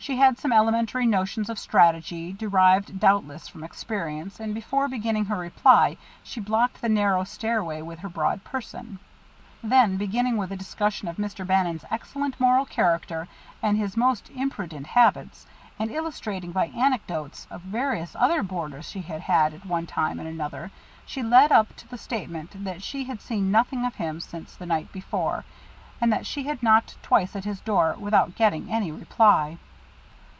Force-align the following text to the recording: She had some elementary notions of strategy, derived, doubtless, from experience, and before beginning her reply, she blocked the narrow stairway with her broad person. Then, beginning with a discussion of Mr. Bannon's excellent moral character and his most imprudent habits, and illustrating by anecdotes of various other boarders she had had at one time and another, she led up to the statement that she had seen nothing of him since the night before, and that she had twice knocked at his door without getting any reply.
She 0.01 0.15
had 0.17 0.39
some 0.39 0.51
elementary 0.51 1.05
notions 1.05 1.47
of 1.47 1.59
strategy, 1.59 2.33
derived, 2.33 2.99
doubtless, 2.99 3.47
from 3.47 3.63
experience, 3.63 4.39
and 4.39 4.51
before 4.55 4.87
beginning 4.87 5.25
her 5.25 5.37
reply, 5.37 5.95
she 6.23 6.39
blocked 6.39 6.81
the 6.81 6.89
narrow 6.89 7.23
stairway 7.23 7.83
with 7.83 7.99
her 7.99 8.09
broad 8.09 8.43
person. 8.43 8.97
Then, 9.61 9.97
beginning 9.97 10.37
with 10.37 10.51
a 10.51 10.55
discussion 10.57 11.07
of 11.07 11.17
Mr. 11.17 11.45
Bannon's 11.45 11.85
excellent 11.91 12.39
moral 12.39 12.65
character 12.65 13.27
and 13.61 13.77
his 13.77 13.95
most 13.95 14.31
imprudent 14.31 14.87
habits, 14.87 15.45
and 15.77 15.91
illustrating 15.91 16.51
by 16.51 16.69
anecdotes 16.69 17.45
of 17.51 17.61
various 17.61 18.15
other 18.15 18.41
boarders 18.41 18.89
she 18.89 19.01
had 19.03 19.21
had 19.21 19.53
at 19.53 19.67
one 19.67 19.85
time 19.85 20.17
and 20.19 20.27
another, 20.27 20.71
she 21.05 21.21
led 21.21 21.51
up 21.51 21.75
to 21.75 21.87
the 21.87 21.97
statement 21.99 22.63
that 22.65 22.81
she 22.81 23.03
had 23.03 23.21
seen 23.21 23.51
nothing 23.51 23.85
of 23.85 23.93
him 23.95 24.19
since 24.19 24.55
the 24.55 24.65
night 24.65 24.91
before, 24.91 25.45
and 26.01 26.11
that 26.11 26.25
she 26.25 26.41
had 26.45 26.59
twice 26.59 26.95
knocked 27.35 27.35
at 27.35 27.45
his 27.45 27.61
door 27.61 27.95
without 27.99 28.33
getting 28.33 28.67
any 28.67 28.91
reply. 28.91 29.59